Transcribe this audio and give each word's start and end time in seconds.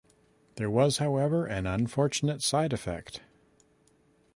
There 0.55 0.67
was, 0.71 0.97
however, 0.97 1.45
an 1.45 1.67
unfortunate 1.67 2.41
side 2.41 2.73
effect. 2.73 3.21